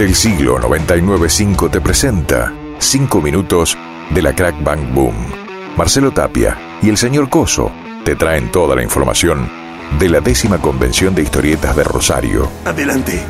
[0.00, 3.76] del siglo 99.5 te presenta 5 minutos
[4.08, 5.14] de la Crack Bang Boom.
[5.76, 7.70] Marcelo Tapia y el señor Coso
[8.02, 9.46] te traen toda la información
[9.98, 12.48] de la décima convención de historietas de Rosario.
[12.64, 13.20] Adelante.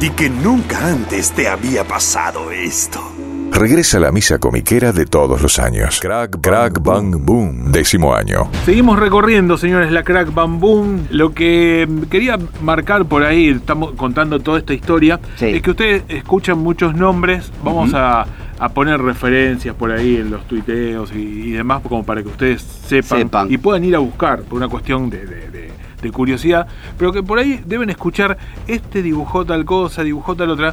[0.00, 3.27] Di que nunca antes te había pasado esto.
[3.52, 5.98] Regresa la misa comiquera de todos los años.
[6.00, 8.48] Crack, Crack Bang Boom, décimo año.
[8.64, 11.08] Seguimos recorriendo, señores, la Crack Bang Boom.
[11.10, 15.46] Lo que quería marcar por ahí, estamos contando toda esta historia, Sí.
[15.46, 17.50] es que ustedes escuchan muchos nombres.
[17.64, 18.26] Vamos a,
[18.60, 22.62] a poner referencias por ahí en los tuiteos y, y demás, como para que ustedes
[22.62, 23.52] sepan, Sepan.
[23.52, 25.68] y puedan ir a buscar por una cuestión de, de- de-
[26.00, 26.64] de curiosidad.
[26.96, 30.72] Pero que por ahí deben escuchar, este dibujó tal cosa, dibujó tal otra.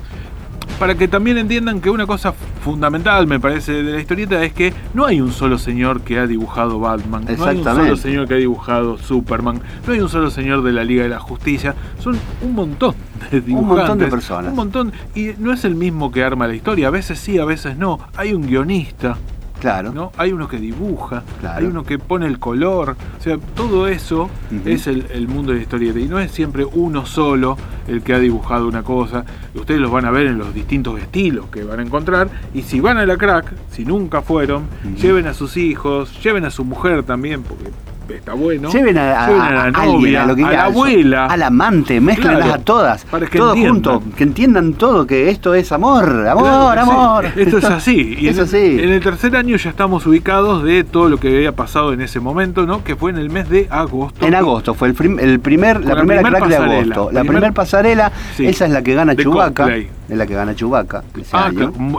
[0.80, 4.74] Para que también entiendan que una cosa fundamental, me parece, de la historieta es que
[4.94, 8.34] no hay un solo señor que ha dibujado Batman, no hay un solo señor que
[8.34, 12.20] ha dibujado Superman, no hay un solo señor de la Liga de la Justicia, son
[12.42, 12.94] un montón
[13.32, 13.78] de dibujantes.
[13.78, 14.50] montón de personas.
[14.50, 17.46] Un montón, y no es el mismo que arma la historia, a veces sí, a
[17.46, 18.00] veces no.
[18.18, 19.18] Hay un guionista,
[19.66, 19.92] Claro.
[19.94, 20.12] ¿no?
[20.18, 21.58] Hay uno que dibuja, Claro.
[21.60, 24.30] hay uno que pone el color, o sea, todo eso
[24.66, 28.14] es el, el mundo de la historieta y no es siempre uno solo el que
[28.14, 29.26] ha dibujado una cosa.
[29.56, 32.80] Ustedes los van a ver en los distintos estilos que van a encontrar y si
[32.80, 34.66] van a la crack, si nunca fueron,
[35.02, 37.66] lleven a sus hijos, lleven a su mujer también porque
[38.14, 38.70] está bueno.
[38.72, 41.26] Lleven a, a- Lleven a la alguien, novia, a, lo que a la abuela.
[41.26, 43.94] al amante, mézclenlas Claro, a todas, para que todo entiendan.
[44.00, 47.26] junto, que entiendan todo, que esto es amor, amor, Claro, sí, amor.
[47.36, 48.16] Esto es así.
[48.20, 48.84] Y Es en, el- así.
[48.84, 52.20] en el tercer año ya estamos ubicados de todo lo que había pasado en ese
[52.20, 52.84] momento, ¿no?
[52.84, 54.26] Que fue en el mes de agosto.
[54.26, 57.06] En agosto fue el, prim- el primer, la la primera primer crack de agosto.
[57.12, 58.46] La Primer- primera pasarela, Sí.
[58.46, 59.68] esa es la que gana Chubaca.
[59.76, 61.50] Es la que gana Chubaca Ah,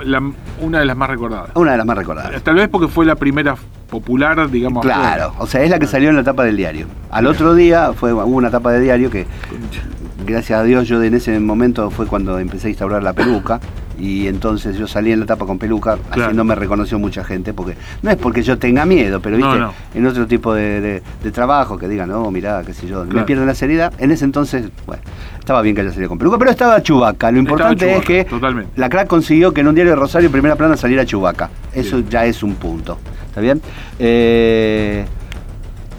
[0.05, 0.23] la-
[0.61, 1.51] una de las más recordadas.
[1.55, 2.43] Una de las más recordadas.
[2.43, 3.57] Tal vez porque fue la primera
[4.01, 4.83] popular, digamos.
[4.85, 5.33] Claro, afuera.
[5.39, 6.87] o sea, es la que salió en la tapa del diario.
[7.11, 9.27] Al otro día fue hubo una tapa de diario que
[10.27, 13.61] gracias a Dios yo en ese momento fue cuando empecé a instaurar la peluca
[13.99, 16.27] y entonces yo salí en la tapa con peluca, Claro.
[16.29, 19.59] así no me reconoció mucha gente, porque no es porque yo tenga miedo, pero viste,
[19.59, 19.73] no.
[19.95, 23.23] en otro tipo de, de- de trabajo que digan, no, mirá, qué sé yo, me
[23.23, 25.03] pierden la seriedad, en ese entonces, bueno,
[25.39, 28.71] estaba bien que haya salido con peluca, pero estaba Chubaca, lo importante es que totalmente.
[28.77, 32.01] la crack consiguió que en un diario de Rosario, en primera plana, saliera Chubaca, eso
[32.01, 32.99] ya es un punto,
[33.37, 33.61] ¿está bien?
[33.99, 35.05] Eh,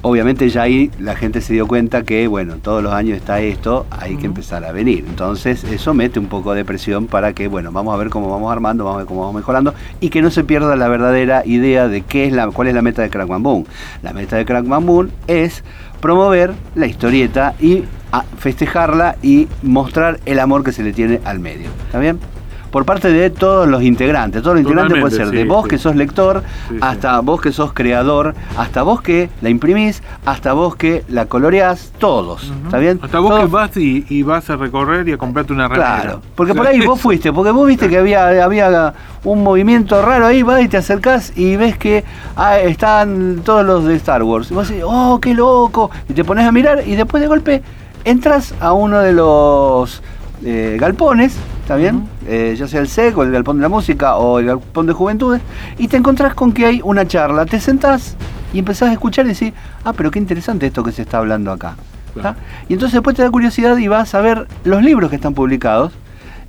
[0.02, 3.86] obviamente ya ahí la gente se dio cuenta que, bueno, todos los años está esto,
[3.92, 5.06] hay que empezar a venir.
[5.08, 8.52] Entonces eso mete un poco de presión para que, bueno, vamos a ver cómo vamos
[8.52, 11.88] armando, vamos a ver cómo vamos mejorando y que no se pierda la verdadera idea
[11.88, 13.66] de qué es la, cuál es la meta de Crack Boom.
[14.02, 15.64] La meta de Crack Boom es
[16.02, 17.84] promover la historieta y
[18.40, 21.70] festejarla y mostrar el amor que se le tiene al medio.
[21.86, 22.18] ¿Está bien?
[22.72, 24.42] Por parte de todos los integrantes.
[24.42, 25.70] Todos los integrantes puede ser de vos sí.
[25.70, 30.54] que sos lector, Sí, hasta vos que sos creador, hasta vos que la imprimís, hasta
[30.54, 32.52] vos que la coloreás, todos.
[32.66, 33.00] ¿Está bien?
[33.02, 36.02] Hasta vos Todos- que vas y, y vas a recorrer y a comprarte una remera.
[36.02, 40.26] Claro, porque por ahí vos fuiste, porque vos viste que había, había un movimiento raro
[40.26, 42.04] ahí, vas y te acercás y ves que
[42.36, 44.52] ah, están todos los de Star Wars.
[44.52, 45.90] Y vos decís, oh, qué loco.
[46.10, 47.62] Y te pones a mirar y después de golpe
[48.04, 50.02] entras a uno de los
[50.46, 51.36] eh, galpones,
[51.68, 52.08] ¿está bien?
[52.26, 54.94] Eh, ya sea el SEC o el galpón de la música o el galpón de
[54.94, 55.42] juventudes,
[55.78, 57.46] y te encontrás con que hay una charla.
[57.46, 58.16] Te sentás
[58.54, 59.52] y empezás a escuchar y decís,
[59.84, 61.76] ah, pero qué interesante esto que se está hablando acá.
[62.70, 65.92] Y entonces después te da curiosidad y vas a ver los libros que están publicados.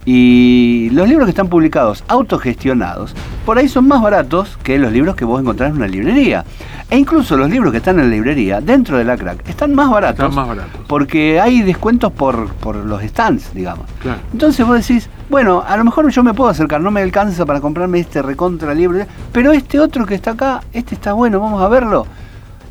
[0.04, 3.12] Y los libros que están publicados, autogestionados,
[3.48, 6.44] por ahí son más baratos que los libros que vos encontrás en una librería.
[6.91, 9.88] E incluso los libros que están en la librería, dentro de la crack, están más
[9.88, 10.26] baratos.
[10.26, 10.82] Están más baratos.
[10.86, 13.87] Porque hay descuentos por, por los stands, digamos.
[14.03, 14.20] Claro.
[14.34, 17.62] Entonces vos decís, bueno, a lo mejor yo me puedo acercar, no me alcanza para
[17.62, 21.69] comprarme este recontra libro, pero este otro que está acá, este está bueno, vamos a
[21.69, 22.06] verlo.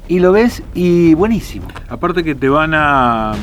[0.08, 1.70] Y lo ves y buenísimo.
[1.90, 3.34] Aparte que te van a,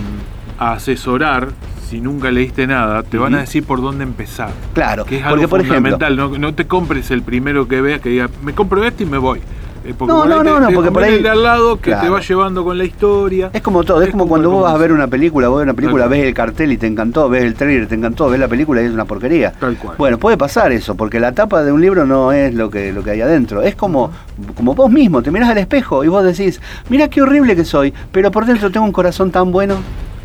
[0.59, 1.49] a asesorar,
[1.89, 4.51] si nunca leíste nada, te van a decir por dónde empezar.
[4.73, 7.81] Claro, Que es porque algo por ejemplo, fundamental, no, no te compres el primero que
[7.81, 9.41] veas que diga, me compro este y me voy.
[9.87, 11.95] Eh, porque No, por no, te- no, porque por ahí- el de al lado que
[11.95, 13.51] te va llevando con la historia.
[13.53, 15.59] Es como todo, es, Es como como cuando vos vas a ver una película, vos
[15.59, 16.29] ves una película, Tal ves cual.
[16.29, 18.93] el cartel y te encantó, ves el trailer, te encantó, ves la película y es
[18.93, 19.53] una porquería.
[19.53, 19.97] Tal cual.
[19.99, 23.03] Bueno, puede pasar eso, porque la tapa de un libro no es lo que, lo
[23.05, 23.61] que hay adentro.
[23.61, 24.11] Es como,
[24.57, 27.93] como vos mismo, te mirás al espejo y vos decís, mira qué horrible que soy,
[28.11, 29.77] pero por dentro tengo un corazón tan bueno.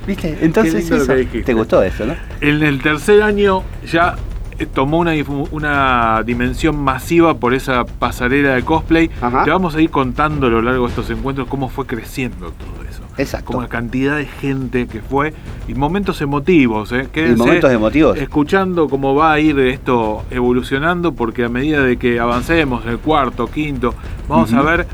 [0.10, 0.40] ¿Viste?
[0.42, 1.14] Entonces eso,
[1.46, 2.16] te gustó eso, ¿no?
[2.42, 4.16] En el tercer año ya
[4.58, 5.14] eh, tomó una,
[5.52, 9.12] una dimensión masiva por esa pasarela de cosplay.
[9.22, 9.44] Ajá.
[9.44, 12.90] Te vamos a ir contando a lo largo de estos encuentros cómo fue creciendo todo
[12.90, 13.04] eso.
[13.20, 13.46] Exacto.
[13.46, 15.32] Como la cantidad de gente que fue
[15.68, 16.92] y momentos emotivos.
[16.92, 17.04] ¿eh?
[17.04, 18.18] Y Quédense momentos emotivos.
[18.18, 23.46] Escuchando cómo va a ir esto evolucionando, porque a medida de que avancemos, el cuarto,
[23.46, 23.94] quinto,
[24.28, 24.88] vamos a ver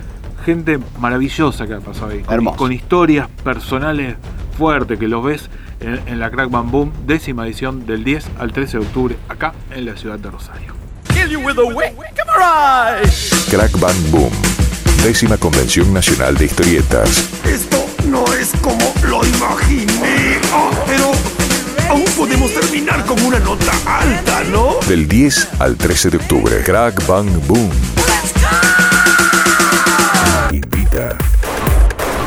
[0.43, 2.19] gente maravillosa que ha pasado ahí.
[2.19, 2.57] Con, Hermoso.
[2.57, 4.15] con historias personales
[4.55, 5.49] fuertes que los ves
[5.79, 9.53] en, en la Crack Bam Boom, décima edición del 10 al 13 de octubre, acá
[9.71, 10.73] en la ciudad de Rosario.
[13.49, 14.31] Crack Bang Boom.
[15.03, 17.29] Décima Convención Nacional de Historietas.
[17.43, 20.39] Esto no es como lo imaginé.
[20.85, 21.11] Pero
[21.89, 24.75] aún podemos terminar con una nota alta, ¿no?
[24.87, 26.61] Del 10 al 13 de octubre.
[26.63, 27.71] Crack Bang Boom.
[30.51, 31.17] Invita.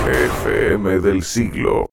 [0.07, 1.87] FM del siglo.